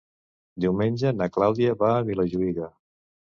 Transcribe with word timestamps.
Diumenge 0.63 1.11
na 1.17 1.27
Clàudia 1.35 1.75
va 1.83 1.91
a 1.99 2.01
Vilajuïga. 2.09 2.73